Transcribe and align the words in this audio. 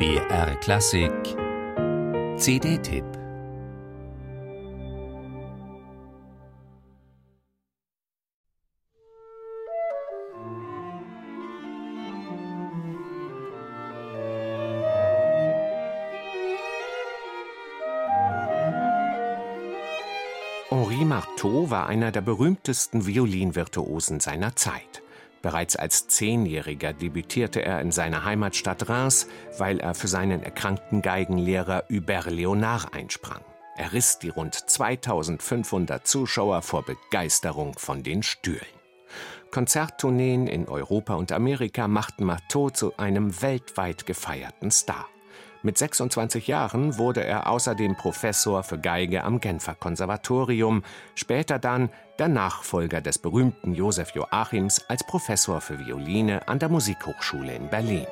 BR 0.00 0.56
Klassik 0.62 1.12
CD-Tipp 2.38 3.04
Henri 20.70 21.04
Marteau 21.04 21.68
war 21.68 21.88
einer 21.88 22.10
der 22.10 22.22
berühmtesten 22.22 23.06
Violinvirtuosen 23.06 24.18
seiner 24.18 24.56
Zeit. 24.56 24.99
Bereits 25.42 25.76
als 25.76 26.06
Zehnjähriger 26.08 26.92
debütierte 26.92 27.62
er 27.62 27.80
in 27.80 27.92
seiner 27.92 28.24
Heimatstadt 28.24 28.88
Reims, 28.88 29.26
weil 29.58 29.80
er 29.80 29.94
für 29.94 30.08
seinen 30.08 30.42
erkrankten 30.42 31.00
Geigenlehrer 31.00 31.84
Hubert 31.90 32.26
Léonard 32.26 32.92
einsprang. 32.92 33.40
Er 33.76 33.92
riss 33.94 34.18
die 34.18 34.28
rund 34.28 34.54
2500 34.54 36.06
Zuschauer 36.06 36.60
vor 36.60 36.84
Begeisterung 36.84 37.78
von 37.78 38.02
den 38.02 38.22
Stühlen. 38.22 38.60
Konzerttourneen 39.50 40.46
in 40.46 40.68
Europa 40.68 41.14
und 41.14 41.32
Amerika 41.32 41.88
machten 41.88 42.24
Marteau 42.24 42.70
zu 42.70 42.96
einem 42.98 43.40
weltweit 43.42 44.06
gefeierten 44.06 44.70
Star. 44.70 45.08
Mit 45.62 45.76
26 45.76 46.46
Jahren 46.46 46.96
wurde 46.96 47.22
er 47.22 47.50
außerdem 47.50 47.94
Professor 47.94 48.62
für 48.62 48.78
Geige 48.78 49.24
am 49.24 49.40
Genfer 49.40 49.74
Konservatorium, 49.74 50.82
später 51.14 51.58
dann 51.58 51.90
der 52.18 52.28
Nachfolger 52.28 53.02
des 53.02 53.18
berühmten 53.18 53.74
Josef 53.74 54.14
Joachims 54.14 54.82
als 54.88 55.04
Professor 55.06 55.60
für 55.60 55.78
Violine 55.78 56.48
an 56.48 56.58
der 56.58 56.70
Musikhochschule 56.70 57.54
in 57.54 57.68
Berlin. 57.68 58.06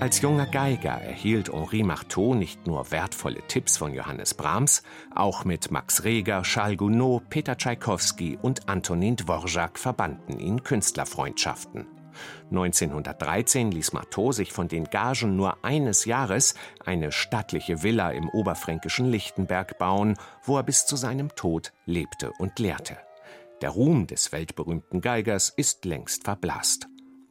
Als 0.00 0.20
junger 0.20 0.46
Geiger 0.46 0.92
erhielt 0.92 1.52
Henri 1.52 1.82
Marteau 1.82 2.34
nicht 2.34 2.68
nur 2.68 2.92
wertvolle 2.92 3.42
Tipps 3.48 3.76
von 3.76 3.92
Johannes 3.92 4.32
Brahms, 4.32 4.84
auch 5.12 5.44
mit 5.44 5.72
Max 5.72 6.04
Reger, 6.04 6.42
Charles 6.42 6.78
Gounod, 6.78 7.28
Peter 7.30 7.56
Tschaikowski 7.56 8.38
und 8.40 8.68
Antonin 8.68 9.16
Dvorak 9.16 9.76
verbanden 9.76 10.38
ihn 10.38 10.62
Künstlerfreundschaften. 10.62 11.88
1913 12.50 13.72
ließ 13.72 13.92
Marteau 13.92 14.30
sich 14.30 14.52
von 14.52 14.68
den 14.68 14.84
Gagen 14.84 15.34
nur 15.34 15.64
eines 15.64 16.04
Jahres 16.04 16.54
eine 16.84 17.10
stattliche 17.10 17.82
Villa 17.82 18.12
im 18.12 18.28
oberfränkischen 18.28 19.06
Lichtenberg 19.06 19.78
bauen, 19.78 20.16
wo 20.44 20.56
er 20.56 20.62
bis 20.62 20.86
zu 20.86 20.94
seinem 20.94 21.34
Tod 21.34 21.72
lebte 21.86 22.30
und 22.38 22.60
lehrte. 22.60 22.96
Der 23.62 23.70
Ruhm 23.70 24.06
des 24.06 24.30
weltberühmten 24.30 25.00
Geigers 25.00 25.50
ist 25.50 25.84
längst 25.84 26.22
verblasst. 26.22 26.86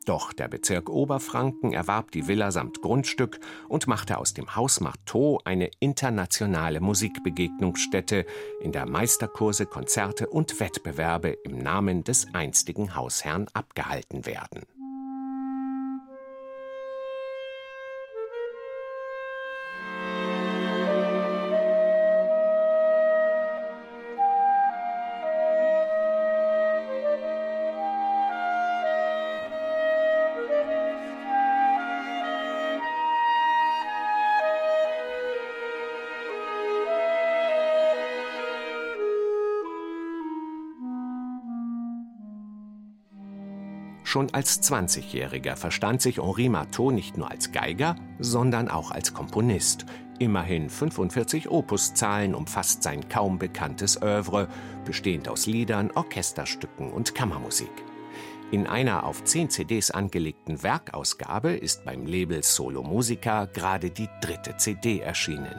Doch 0.07 0.31
der 0.31 0.47
Bezirk 0.47 0.89
Oberfranken 0.89 1.73
erwarb 1.73 2.11
die 2.11 2.29
Villa 2.29 2.51
samt 2.51 2.81
Grundstück 2.81 3.41
und 3.67 3.87
machte 3.87 4.17
aus 4.19 4.33
dem 4.33 4.55
Haus 4.55 4.79
Marteau 4.79 5.41
eine 5.43 5.69
internationale 5.81 6.79
Musikbegegnungsstätte, 6.79 8.25
in 8.61 8.71
der 8.71 8.87
Meisterkurse, 8.87 9.65
Konzerte 9.65 10.29
und 10.29 10.61
Wettbewerbe 10.61 11.31
im 11.43 11.57
Namen 11.57 12.05
des 12.05 12.33
einstigen 12.33 12.95
Hausherrn 12.95 13.47
abgehalten 13.53 14.25
werden. 14.25 14.76
Schon 44.07 44.33
als 44.33 44.63
20-Jähriger 44.63 45.57
verstand 45.57 46.01
sich 46.01 46.19
Henri 46.19 46.47
Marteau 46.47 46.91
nicht 46.91 47.17
nur 47.17 47.29
als 47.29 47.51
Geiger, 47.51 47.97
sondern 48.19 48.69
auch 48.69 48.91
als 48.91 49.13
Komponist. 49.13 49.85
Immerhin 50.17 50.69
45 50.69 51.51
Opuszahlen 51.51 52.33
umfasst 52.33 52.83
sein 52.83 53.09
kaum 53.09 53.37
bekanntes 53.37 54.01
Œuvre, 54.01 54.47
bestehend 54.85 55.27
aus 55.27 55.45
Liedern, 55.45 55.91
Orchesterstücken 55.91 56.89
und 56.89 57.15
Kammermusik. 57.15 57.69
In 58.49 58.65
einer 58.65 59.03
auf 59.03 59.25
10 59.25 59.49
CDs 59.49 59.91
angelegten 59.91 60.63
Werkausgabe 60.63 61.51
ist 61.51 61.83
beim 61.83 62.05
Label 62.05 62.43
Solo 62.43 62.83
Musica 62.83 63.43
gerade 63.43 63.89
die 63.89 64.07
dritte 64.21 64.55
CD 64.55 64.99
erschienen. 64.99 65.53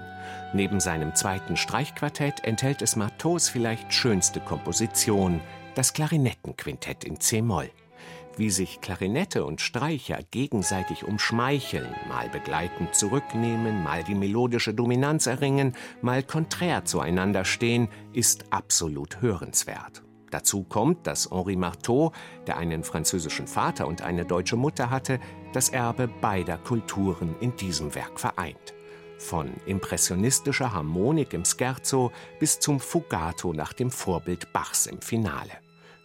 Neben 0.54 0.80
seinem 0.80 1.14
zweiten 1.14 1.58
Streichquartett 1.58 2.44
enthält 2.44 2.80
es 2.80 2.96
Marteaus 2.96 3.50
vielleicht 3.50 3.92
schönste 3.92 4.40
Komposition, 4.40 5.42
das 5.74 5.92
Klarinettenquintett 5.92 7.04
in 7.04 7.20
C-Moll 7.20 7.68
wie 8.38 8.50
sich 8.50 8.80
Klarinette 8.80 9.44
und 9.44 9.60
Streicher 9.60 10.20
gegenseitig 10.30 11.04
umschmeicheln, 11.04 11.94
mal 12.08 12.28
begleitend 12.28 12.94
zurücknehmen, 12.94 13.82
mal 13.82 14.04
die 14.04 14.14
melodische 14.14 14.74
Dominanz 14.74 15.26
erringen, 15.26 15.74
mal 16.02 16.22
konträr 16.22 16.84
zueinander 16.84 17.44
stehen, 17.44 17.88
ist 18.12 18.52
absolut 18.52 19.20
hörenswert. 19.20 20.02
Dazu 20.30 20.62
kommt, 20.62 21.06
dass 21.06 21.30
Henri 21.30 21.56
Marteau, 21.56 22.12
der 22.46 22.58
einen 22.58 22.84
französischen 22.84 23.46
Vater 23.46 23.86
und 23.86 24.02
eine 24.02 24.24
deutsche 24.24 24.56
Mutter 24.56 24.90
hatte, 24.90 25.20
das 25.52 25.70
Erbe 25.70 26.06
beider 26.06 26.58
Kulturen 26.58 27.34
in 27.40 27.56
diesem 27.56 27.94
Werk 27.94 28.20
vereint. 28.20 28.74
Von 29.18 29.52
impressionistischer 29.66 30.72
Harmonik 30.72 31.32
im 31.32 31.44
Scherzo 31.44 32.12
bis 32.38 32.60
zum 32.60 32.78
Fugato 32.78 33.52
nach 33.52 33.72
dem 33.72 33.90
Vorbild 33.90 34.52
Bachs 34.52 34.86
im 34.86 35.00
Finale 35.00 35.52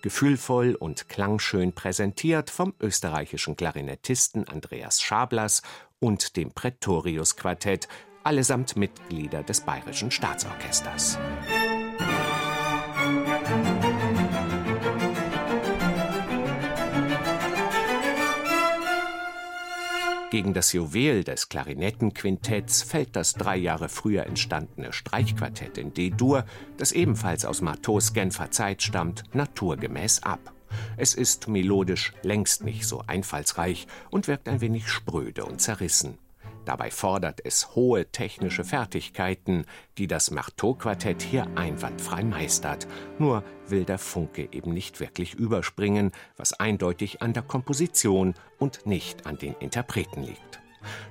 gefühlvoll 0.04 0.76
und 0.76 1.10
klangschön 1.10 1.74
präsentiert 1.74 2.52
vom 2.52 2.76
österreichischen 2.80 3.56
Klarinettisten 3.56 4.48
Andreas 4.48 5.02
Schablas 5.02 5.64
und 6.00 6.36
dem 6.36 6.52
Pretorius 6.52 7.36
Quartett, 7.36 7.88
allesamt 8.24 8.76
Mitglieder 8.76 9.42
des 9.42 9.62
Bayerischen 9.62 10.12
Staatsorchesters. 10.12 11.18
Gegen 20.34 20.56
das 20.56 20.74
Juwel 20.74 21.24
des 21.24 21.48
Klarinettenquintetts 21.48 22.82
fällt 22.82 23.16
das 23.16 23.34
drei 23.34 23.56
Jahre 23.56 23.88
früher 23.88 24.26
entstandene 24.26 24.92
Streichquartett 24.92 25.78
in 25.78 25.94
D-Dur, 25.94 26.44
das 26.78 26.92
ebenfalls 26.92 27.46
aus 27.46 27.62
Marteaus 27.62 28.14
Genfer 28.14 28.50
Zeit 28.50 28.82
stammt, 28.82 29.26
naturgemäß 29.36 30.24
ab. 30.24 30.52
Es 30.98 31.14
ist 31.14 31.48
melodisch 31.48 32.14
längst 32.24 32.64
nicht 32.64 32.88
so 32.88 33.04
einfallsreich 33.06 33.86
und 34.10 34.28
wirkt 34.28 34.50
ein 34.50 34.60
wenig 34.60 34.88
spröde 34.88 35.46
und 35.46 35.62
zerrissen. 35.62 36.18
Dabei 36.66 36.92
fordert 36.92 37.42
es 37.44 37.76
hohe 37.76 38.06
technische 38.12 38.64
Fertigkeiten, 38.64 39.66
die 39.98 40.08
das 40.08 40.32
Marteau-Quartett 40.32 41.22
hier 41.22 41.48
einwandfrei 41.56 42.24
meistert. 42.24 42.88
Nur 43.20 43.44
will 43.68 43.84
der 43.84 44.00
Funke 44.00 44.48
eben 44.52 44.74
nicht 44.74 45.00
wirklich 45.00 45.34
überspringen, 45.34 46.12
was 46.38 46.54
eindeutig 46.54 47.22
an 47.22 47.34
der 47.34 47.44
Komposition 47.44 48.34
und 48.60 48.86
nicht 48.86 49.26
an 49.26 49.38
den 49.38 49.56
Interpreten 49.56 50.24
liegt. 50.24 50.62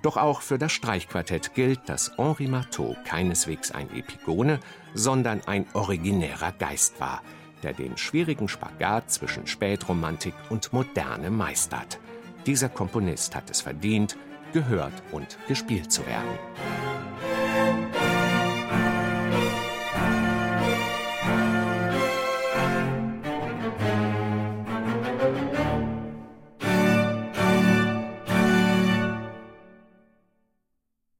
Doch 0.03 0.17
auch 0.17 0.43
für 0.43 0.59
das 0.59 0.73
Streichquartett 0.73 1.55
gilt, 1.55 1.89
dass 1.89 2.17
Henri 2.17 2.47
Marteau 2.47 2.97
keineswegs 3.05 3.71
ein 3.71 3.91
Epigone, 3.94 4.61
sondern 4.94 5.43
ein 5.47 5.67
originärer 5.75 6.53
Geist 6.53 7.00
war, 7.00 7.23
der 7.62 7.73
den 7.73 7.97
schwierigen 7.97 8.49
Spagat 8.49 9.11
zwischen 9.11 9.47
Spätromantik 9.47 10.35
und 10.50 10.73
Moderne 10.73 11.31
meistert. 11.31 11.99
Dieser 12.47 12.69
Komponist 12.69 13.35
hat 13.35 13.50
es 13.50 13.61
verdient, 13.61 14.17
gehört 14.52 14.94
und 15.12 15.38
gespielt 15.49 15.90
zu 15.93 16.06
werden. 16.06 16.38